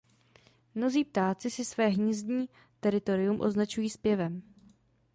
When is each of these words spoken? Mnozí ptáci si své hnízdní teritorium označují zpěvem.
Mnozí 0.75 1.03
ptáci 1.05 1.49
si 1.51 1.65
své 1.65 1.87
hnízdní 1.87 2.49
teritorium 2.79 3.41
označují 3.41 3.89
zpěvem. 3.89 4.41